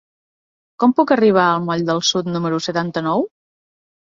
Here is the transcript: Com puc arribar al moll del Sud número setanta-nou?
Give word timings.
Com 0.83 0.95
puc 0.99 1.13
arribar 1.17 1.43
al 1.49 1.61
moll 1.67 1.85
del 1.91 2.03
Sud 2.09 2.33
número 2.39 2.61
setanta-nou? 2.71 3.31